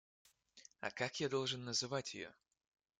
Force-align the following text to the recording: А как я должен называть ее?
А 0.79 0.89
как 0.89 1.19
я 1.19 1.29
должен 1.29 1.63
называть 1.63 2.15
ее? 2.15 2.33